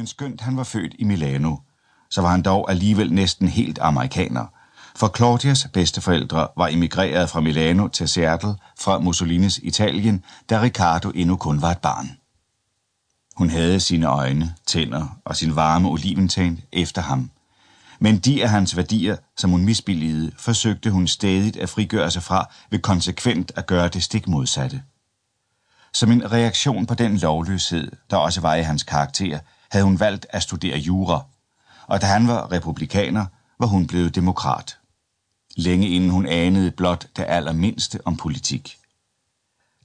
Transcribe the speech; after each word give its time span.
Men 0.00 0.06
skønt 0.06 0.40
han 0.40 0.56
var 0.56 0.64
født 0.64 0.94
i 0.98 1.04
Milano, 1.04 1.56
så 2.10 2.20
var 2.20 2.30
han 2.30 2.42
dog 2.42 2.70
alligevel 2.70 3.12
næsten 3.12 3.48
helt 3.48 3.78
amerikaner. 3.82 4.46
For 4.96 5.12
Claudias 5.16 5.66
bedsteforældre 5.72 6.48
var 6.56 6.68
emigreret 6.68 7.30
fra 7.30 7.40
Milano 7.40 7.88
til 7.88 8.08
Seattle 8.08 8.54
fra 8.78 8.98
Mussolinis 8.98 9.60
Italien, 9.62 10.24
da 10.50 10.62
Ricardo 10.62 11.10
endnu 11.14 11.36
kun 11.36 11.62
var 11.62 11.70
et 11.70 11.78
barn. 11.78 12.10
Hun 13.36 13.50
havde 13.50 13.80
sine 13.80 14.06
øjne, 14.06 14.54
tænder 14.66 15.18
og 15.24 15.36
sin 15.36 15.56
varme 15.56 15.88
oliventæn 15.88 16.60
efter 16.72 17.02
ham. 17.02 17.30
Men 17.98 18.18
de 18.18 18.42
af 18.42 18.50
hans 18.50 18.76
værdier, 18.76 19.16
som 19.36 19.50
hun 19.50 19.64
misbilligede, 19.64 20.32
forsøgte 20.38 20.90
hun 20.90 21.06
stadigt 21.06 21.56
at 21.56 21.68
frigøre 21.68 22.10
sig 22.10 22.22
fra 22.22 22.50
ved 22.70 22.78
konsekvent 22.78 23.52
at 23.56 23.66
gøre 23.66 23.88
det 23.88 24.02
stik 24.02 24.28
modsatte. 24.28 24.82
Som 25.92 26.12
en 26.12 26.32
reaktion 26.32 26.86
på 26.86 26.94
den 26.94 27.16
lovløshed, 27.16 27.92
der 28.10 28.16
også 28.16 28.40
var 28.40 28.54
i 28.54 28.62
hans 28.62 28.82
karakter, 28.82 29.38
havde 29.70 29.84
hun 29.84 30.00
valgt 30.00 30.26
at 30.30 30.42
studere 30.42 30.78
jura, 30.78 31.24
og 31.86 32.00
da 32.00 32.06
han 32.06 32.28
var 32.28 32.52
republikaner, 32.52 33.26
var 33.58 33.66
hun 33.66 33.86
blevet 33.86 34.14
demokrat. 34.14 34.78
Længe 35.56 35.88
inden 35.88 36.10
hun 36.10 36.26
anede 36.26 36.70
blot 36.70 37.06
det 37.16 37.24
allermindste 37.28 37.98
om 38.04 38.16
politik. 38.16 38.76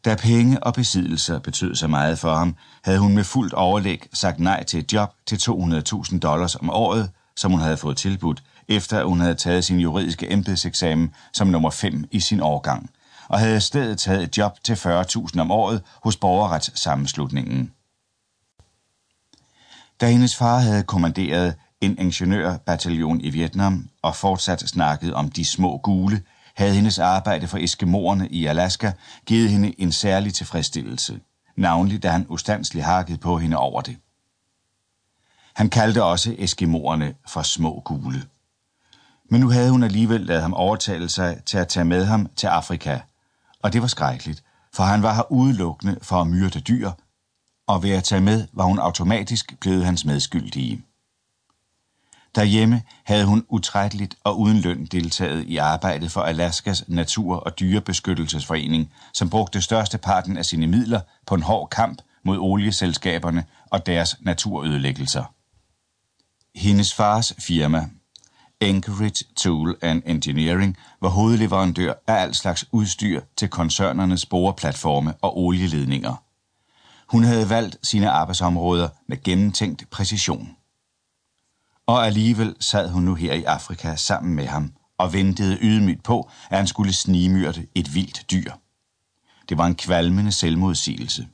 Da 0.06 0.16
penge 0.16 0.64
og 0.64 0.74
besiddelser 0.74 1.40
betød 1.40 1.76
så 1.76 1.88
meget 1.88 2.20
for 2.20 2.36
ham, 2.36 2.56
havde 2.84 3.00
hun 3.00 3.16
med 3.16 3.24
fuldt 3.24 3.54
overlæg 3.54 4.08
sagt 4.14 4.40
nej 4.40 4.64
til 4.64 4.80
et 4.80 4.94
job 4.94 5.14
til 5.26 5.36
200.000 5.36 6.20
dollars 6.20 6.56
om 6.56 6.70
året, 6.70 7.10
som 7.36 7.52
hun 7.52 7.60
havde 7.60 7.78
fået 7.78 7.98
tilbudt, 7.98 8.44
efter 8.68 9.00
at 9.00 9.06
hun 9.06 9.20
havde 9.20 9.36
taget 9.36 9.66
sin 9.66 9.80
juridiske 9.80 10.32
embedseksamen 10.32 11.14
som 11.34 11.48
nummer 11.48 11.70
5 11.70 12.06
i 12.12 12.20
sin 12.20 12.40
årgang, 12.40 12.90
og 13.28 13.40
havde 13.40 13.58
i 13.58 13.60
stedet 13.60 13.98
taget 13.98 14.24
et 14.24 14.38
job 14.38 14.64
til 14.64 14.74
40.000 14.74 15.40
om 15.40 15.52
året 15.52 15.82
hos 16.04 16.18
borgerretssammenslutningen. 16.18 17.72
Da 20.02 20.10
hendes 20.10 20.36
far 20.36 20.60
havde 20.60 20.84
kommanderet 20.84 21.56
en 21.82 21.98
ingeniørbataljon 21.98 23.22
i 23.22 23.30
Vietnam 23.30 23.90
og 24.02 24.16
fortsat 24.16 24.60
snakket 24.60 25.14
om 25.14 25.32
de 25.32 25.46
små 25.46 25.78
gule, 25.78 26.22
havde 26.56 26.74
hendes 26.74 27.00
arbejde 27.00 27.48
for 27.48 27.58
eskimoerne 27.58 28.28
i 28.30 28.46
Alaska 28.46 28.92
givet 29.26 29.50
hende 29.50 29.82
en 29.82 29.92
særlig 29.92 30.34
tilfredsstillelse, 30.34 31.20
navnlig 31.56 32.04
da 32.04 32.10
han 32.10 32.26
ustandsligt 32.30 32.86
hakkede 32.86 33.18
på 33.18 33.38
hende 33.38 33.58
over 33.58 33.82
det. 33.82 33.98
Han 35.54 35.70
kaldte 35.70 36.04
også 36.04 36.36
eskimoerne 36.38 37.14
for 37.28 37.42
små 37.42 37.82
gule. 37.86 38.24
Men 39.30 39.42
nu 39.42 39.50
havde 39.50 39.72
hun 39.72 39.84
alligevel 39.84 40.22
lavet 40.22 40.42
ham 40.42 40.54
overtale 40.54 41.10
sig 41.10 41.42
til 41.46 41.58
at 41.58 41.68
tage 41.68 41.86
med 41.86 42.06
ham 42.06 42.28
til 42.36 42.48
Afrika, 42.48 43.00
og 43.62 43.74
det 43.74 43.82
var 43.82 43.88
skrækkeligt, 43.88 44.44
for 44.74 44.84
han 44.84 45.04
var 45.04 45.14
her 45.14 45.32
udelukkende 45.32 45.98
for 46.02 46.22
at 46.22 46.28
myrde 46.28 46.60
dyr, 46.60 46.92
og 47.68 47.84
ved 47.84 47.92
at 47.92 48.04
tage 48.04 48.22
med 48.22 48.48
var 48.54 48.64
hun 48.64 48.80
automatisk 48.80 49.60
blevet 49.60 49.86
hans 49.86 50.06
medskyldige. 50.06 50.82
Derhjemme 52.36 52.82
havde 53.04 53.26
hun 53.26 53.46
utrætteligt 53.50 54.16
og 54.24 54.40
uden 54.40 54.58
løn 54.58 54.86
deltaget 54.86 55.46
i 55.46 55.58
arbejdet 55.58 56.12
for 56.12 56.22
Alaskas 56.22 56.84
Natur- 56.88 57.36
og 57.40 57.60
Dyrebeskyttelsesforening, 57.60 58.92
som 59.14 59.30
brugte 59.30 59.62
størsteparten 59.62 60.38
af 60.38 60.46
sine 60.46 60.68
midler 60.68 61.00
på 61.28 61.36
en 61.36 61.44
hård 61.44 61.70
kamp 61.70 62.02
mod 62.26 62.38
olieselskaberne 62.38 63.46
og 63.72 63.86
deres 63.86 64.18
naturødelæggelser. 64.22 65.24
Hendes 66.56 66.94
fars 66.94 67.34
firma, 67.40 67.90
Anchorage 68.62 69.26
Tool 69.36 69.78
and 69.82 70.04
Engineering, 70.06 70.78
var 71.02 71.10
hovedleverandør 71.10 71.94
af 72.08 72.14
al 72.14 72.36
slags 72.36 72.66
udstyr 72.72 73.22
til 73.38 73.50
koncernernes 73.50 74.26
boreplatforme 74.26 75.14
og 75.22 75.38
olieledninger. 75.38 76.25
Hun 77.08 77.24
havde 77.24 77.50
valgt 77.50 77.78
sine 77.84 78.10
arbejdsområder 78.10 78.90
med 79.08 79.24
gennemtænkt 79.24 79.90
præcision. 79.90 80.50
Og 81.88 82.06
alligevel 82.06 82.56
sad 82.60 82.90
hun 82.90 83.04
nu 83.04 83.16
her 83.16 83.34
i 83.34 83.44
Afrika 83.44 83.96
sammen 83.96 84.36
med 84.36 84.48
ham 84.48 84.74
og 84.98 85.14
ventede 85.14 85.58
ydmygt 85.62 86.04
på, 86.04 86.30
at 86.50 86.58
han 86.58 86.68
skulle 86.68 86.94
snimyrte 86.94 87.68
et 87.76 87.96
vildt 87.96 88.32
dyr. 88.32 88.52
Det 89.50 89.58
var 89.58 89.66
en 89.66 89.76
kvalmende 89.76 90.32
selvmodsigelse. 90.32 91.28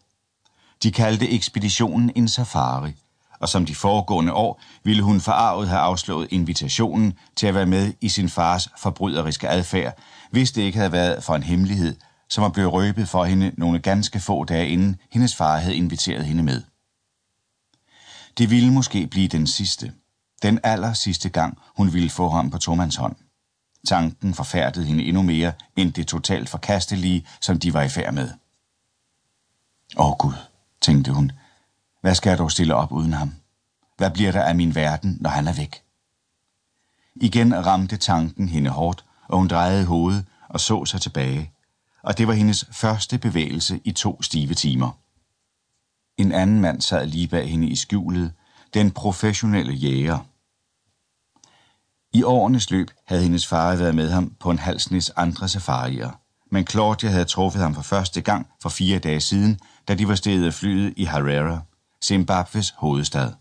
De 0.83 0.91
kaldte 0.91 1.29
ekspeditionen 1.29 2.11
en 2.15 2.27
safari, 2.27 2.93
og 3.39 3.49
som 3.49 3.65
de 3.65 3.75
foregående 3.75 4.33
år 4.33 4.61
ville 4.83 5.03
hun 5.03 5.21
forarvet 5.21 5.69
have 5.69 5.81
afslået 5.81 6.27
invitationen 6.31 7.13
til 7.35 7.47
at 7.47 7.55
være 7.55 7.65
med 7.65 7.93
i 8.01 8.09
sin 8.09 8.29
fars 8.29 8.69
forbryderiske 8.77 9.49
adfærd, 9.49 9.97
hvis 10.31 10.51
det 10.51 10.61
ikke 10.61 10.77
havde 10.77 10.91
været 10.91 11.23
for 11.23 11.35
en 11.35 11.43
hemmelighed, 11.43 11.95
som 12.31 12.41
var 12.41 12.49
blevet 12.49 12.73
røbet 12.73 13.09
for 13.09 13.25
hende 13.25 13.51
nogle 13.57 13.79
ganske 13.79 14.19
få 14.19 14.43
dage 14.43 14.67
inden 14.67 14.99
hendes 15.09 15.35
far 15.35 15.57
havde 15.57 15.75
inviteret 15.75 16.25
hende 16.25 16.43
med. 16.43 16.63
Det 18.37 18.49
ville 18.49 18.73
måske 18.73 19.07
blive 19.07 19.27
den 19.27 19.47
sidste, 19.47 19.93
den 20.41 20.59
aller 20.63 20.93
sidste 20.93 21.29
gang, 21.29 21.57
hun 21.77 21.93
ville 21.93 22.09
få 22.09 22.29
ham 22.29 22.49
på 22.49 22.57
Tomands 22.57 22.95
hånd. 22.95 23.15
Tanken 23.87 24.33
forfærdede 24.33 24.85
hende 24.85 25.03
endnu 25.03 25.21
mere 25.21 25.53
end 25.75 25.93
det 25.93 26.07
totalt 26.07 26.49
forkastelige, 26.49 27.25
som 27.41 27.59
de 27.59 27.73
var 27.73 27.81
i 27.81 27.89
færd 27.89 28.13
med. 28.13 28.31
Åh 29.97 30.17
Gud, 30.17 30.33
tænkte 30.81 31.13
hun, 31.13 31.31
hvad 32.01 32.15
skal 32.15 32.29
jeg 32.29 32.37
dog 32.37 32.51
stille 32.51 32.75
op 32.75 32.91
uden 32.91 33.13
ham? 33.13 33.33
Hvad 33.97 34.11
bliver 34.11 34.31
der 34.31 34.43
af 34.43 34.55
min 34.55 34.75
verden, 34.75 35.17
når 35.21 35.29
han 35.29 35.47
er 35.47 35.53
væk? 35.53 35.83
Igen 37.15 37.65
ramte 37.65 37.97
tanken 37.97 38.49
hende 38.49 38.69
hårdt, 38.69 39.05
og 39.27 39.37
hun 39.37 39.47
drejede 39.47 39.85
hovedet 39.85 40.25
og 40.49 40.59
så 40.59 40.85
sig 40.85 41.01
tilbage. 41.01 41.51
Og 42.03 42.17
det 42.17 42.27
var 42.27 42.33
hendes 42.33 42.65
første 42.71 43.17
bevægelse 43.17 43.79
i 43.85 43.91
to 43.91 44.21
stive 44.21 44.53
timer. 44.53 44.91
En 46.17 46.31
anden 46.31 46.61
mand 46.61 46.81
sad 46.81 47.07
lige 47.07 47.27
bag 47.27 47.49
hende 47.49 47.67
i 47.67 47.75
skjulet, 47.75 48.33
den 48.73 48.91
professionelle 48.91 49.73
jæger. 49.73 50.19
I 52.13 52.23
årenes 52.23 52.71
løb 52.71 52.91
havde 53.07 53.23
hendes 53.23 53.47
far 53.47 53.75
været 53.75 53.95
med 53.95 54.09
ham 54.11 54.35
på 54.39 54.51
en 54.51 54.59
halsnis 54.59 55.09
andre 55.09 55.47
safarier, 55.47 56.11
men 56.51 56.67
Claudia 56.67 57.09
havde 57.09 57.25
truffet 57.25 57.61
ham 57.61 57.75
for 57.75 57.81
første 57.81 58.21
gang 58.21 58.47
for 58.61 58.69
fire 58.69 58.99
dage 58.99 59.19
siden, 59.19 59.59
da 59.87 59.95
de 59.95 60.07
var 60.07 60.15
steget 60.15 60.45
af 60.45 60.53
flyet 60.53 60.93
i 60.97 61.03
Harare, 61.03 61.61
Zimbabwes 62.03 62.73
hovedstad. 62.77 63.31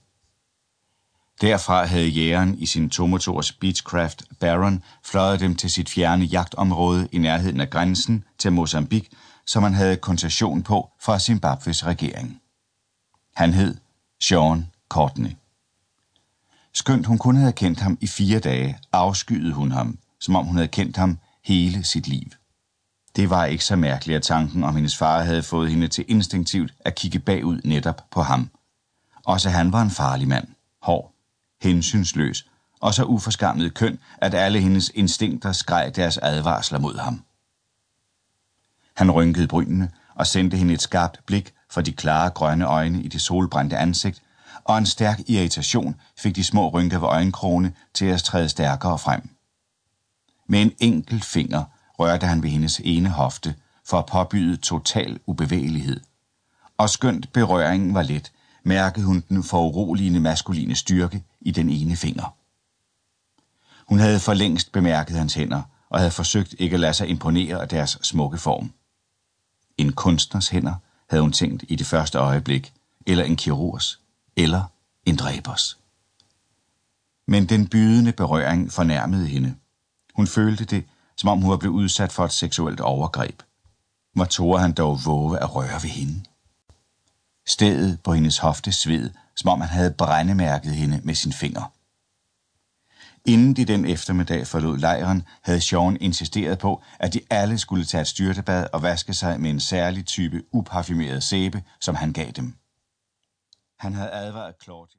Derfra 1.40 1.84
havde 1.84 2.08
jægeren 2.08 2.58
i 2.58 2.66
sin 2.66 2.90
tomotors 2.90 3.52
Beechcraft 3.52 4.22
Baron 4.40 4.82
fløjet 5.04 5.40
dem 5.40 5.56
til 5.56 5.70
sit 5.70 5.90
fjerne 5.90 6.24
jagtområde 6.24 7.08
i 7.12 7.18
nærheden 7.18 7.60
af 7.60 7.70
grænsen 7.70 8.24
til 8.38 8.52
Mozambique, 8.52 9.10
som 9.46 9.62
han 9.62 9.74
havde 9.74 9.96
koncession 9.96 10.62
på 10.62 10.90
fra 11.00 11.18
Zimbabwes 11.18 11.86
regering. 11.86 12.40
Han 13.36 13.54
hed 13.54 13.76
Sean 14.20 14.66
Courtney. 14.88 15.30
Skønt 16.74 17.06
hun 17.06 17.18
kun 17.18 17.36
havde 17.36 17.52
kendt 17.52 17.80
ham 17.80 17.98
i 18.00 18.06
fire 18.06 18.38
dage, 18.38 18.78
afskyede 18.92 19.52
hun 19.52 19.70
ham, 19.70 19.98
som 20.20 20.36
om 20.36 20.46
hun 20.46 20.56
havde 20.56 20.68
kendt 20.68 20.96
ham 20.96 21.18
hele 21.44 21.84
sit 21.84 22.08
liv. 22.08 22.28
Det 23.16 23.30
var 23.30 23.44
ikke 23.44 23.64
så 23.64 23.76
mærkeligt, 23.76 24.16
at 24.16 24.22
tanken 24.22 24.64
om 24.64 24.74
hendes 24.74 24.96
far 24.96 25.22
havde 25.22 25.42
fået 25.42 25.70
hende 25.70 25.88
til 25.88 26.04
instinktivt 26.08 26.74
at 26.80 26.94
kigge 26.94 27.18
bagud 27.18 27.60
netop 27.64 28.10
på 28.10 28.22
ham. 28.22 28.50
Også 29.24 29.50
han 29.50 29.72
var 29.72 29.82
en 29.82 29.90
farlig 29.90 30.28
mand, 30.28 30.48
hård, 30.82 31.14
hensynsløs 31.62 32.46
og 32.80 32.94
så 32.94 33.04
uforskammet 33.04 33.74
køn, 33.74 33.98
at 34.18 34.34
alle 34.34 34.60
hendes 34.60 34.90
instinkter 34.94 35.52
skreg 35.52 35.96
deres 35.96 36.18
advarsler 36.22 36.78
mod 36.78 36.98
ham. 36.98 37.24
Han 38.96 39.10
rynkede 39.10 39.48
brynene 39.48 39.90
og 40.14 40.26
sendte 40.26 40.56
hende 40.56 40.74
et 40.74 40.82
skarpt 40.82 41.20
blik 41.26 41.54
for 41.70 41.80
de 41.80 41.92
klare 41.92 42.30
grønne 42.30 42.64
øjne 42.64 43.02
i 43.02 43.08
det 43.08 43.20
solbrændte 43.20 43.76
ansigt, 43.76 44.22
og 44.64 44.78
en 44.78 44.86
stærk 44.86 45.20
irritation 45.26 45.96
fik 46.18 46.36
de 46.36 46.44
små 46.44 46.68
rynker 46.68 46.98
ved 46.98 47.08
øjenkrone 47.08 47.72
til 47.94 48.04
at 48.04 48.22
træde 48.22 48.48
stærkere 48.48 48.98
frem. 48.98 49.28
Med 50.46 50.62
en 50.62 50.72
enkelt 50.78 51.24
finger 51.24 51.64
rørte 51.98 52.26
han 52.26 52.42
ved 52.42 52.50
hendes 52.50 52.80
ene 52.84 53.08
hofte 53.08 53.54
for 53.86 53.98
at 53.98 54.06
påbyde 54.06 54.56
total 54.56 55.20
ubevægelighed. 55.26 56.00
Og 56.78 56.90
skønt 56.90 57.32
berøringen 57.32 57.94
var 57.94 58.02
let, 58.02 58.32
mærkede 58.62 59.06
hun 59.06 59.24
den 59.28 59.42
foruroligende 59.42 60.20
maskuline 60.20 60.74
styrke 60.74 61.24
i 61.40 61.50
den 61.50 61.70
ene 61.70 61.96
finger. 61.96 62.34
Hun 63.88 63.98
havde 63.98 64.20
for 64.20 64.34
længst 64.34 64.72
bemærket 64.72 65.16
hans 65.16 65.34
hænder 65.34 65.62
og 65.88 65.98
havde 65.98 66.10
forsøgt 66.10 66.54
ikke 66.58 66.74
at 66.74 66.80
lade 66.80 66.94
sig 66.94 67.08
imponere 67.08 67.60
af 67.62 67.68
deres 67.68 67.98
smukke 68.02 68.38
form. 68.38 68.72
En 69.78 69.92
kunstners 69.92 70.48
hænder, 70.48 70.74
havde 71.10 71.22
hun 71.22 71.32
tænkt 71.32 71.64
i 71.68 71.76
det 71.76 71.86
første 71.86 72.18
øjeblik, 72.18 72.72
eller 73.06 73.24
en 73.24 73.36
kirurgs, 73.36 74.00
eller 74.36 74.62
en 75.06 75.16
dræbers. 75.16 75.78
Men 77.26 77.46
den 77.46 77.68
bydende 77.68 78.12
berøring 78.12 78.72
fornærmede 78.72 79.26
hende. 79.26 79.54
Hun 80.14 80.26
følte 80.26 80.64
det, 80.64 80.84
som 81.16 81.28
om 81.28 81.40
hun 81.40 81.50
var 81.50 81.56
blevet 81.56 81.74
udsat 81.74 82.12
for 82.12 82.24
et 82.24 82.32
seksuelt 82.32 82.80
overgreb. 82.80 83.42
Hvor 84.14 84.24
tog 84.24 84.60
han 84.60 84.72
dog 84.72 85.00
våge 85.04 85.38
at 85.38 85.54
røre 85.54 85.82
ved 85.82 85.90
hende? 85.90 86.22
Stedet 87.50 88.00
på 88.02 88.12
hendes 88.12 88.38
hofte 88.38 88.72
sved, 88.72 89.10
som 89.36 89.48
om 89.50 89.60
han 89.60 89.70
havde 89.70 89.94
brændemærket 89.98 90.72
hende 90.72 91.00
med 91.04 91.14
sin 91.14 91.32
finger. 91.32 91.72
Inden 93.24 93.56
de 93.56 93.64
den 93.64 93.84
eftermiddag 93.84 94.46
forlod 94.46 94.78
lejren, 94.78 95.22
havde 95.42 95.60
Sean 95.60 95.96
insisteret 96.00 96.58
på, 96.58 96.82
at 96.98 97.14
de 97.14 97.20
alle 97.30 97.58
skulle 97.58 97.84
tage 97.84 98.00
et 98.00 98.06
styrtebad 98.06 98.66
og 98.72 98.82
vaske 98.82 99.14
sig 99.14 99.40
med 99.40 99.50
en 99.50 99.60
særlig 99.60 100.06
type 100.06 100.42
uparfumeret 100.52 101.22
sæbe, 101.22 101.62
som 101.80 101.94
han 101.94 102.12
gav 102.12 102.30
dem. 102.30 102.54
Han 103.78 103.94
havde 103.94 104.10
advaret 104.10 104.54
Claudia. 104.62 104.88